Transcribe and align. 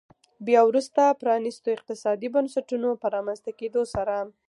بیا 0.47 0.61
وروسته 0.69 1.17
پرانیستو 1.21 1.67
اقتصادي 1.77 2.27
بنسټونو 2.35 2.89
په 3.01 3.07
رامنځته 3.15 3.51
کېدو 3.59 3.81
سره. 3.93 4.15